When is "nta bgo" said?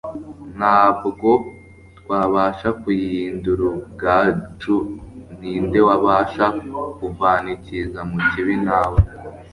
0.57-1.33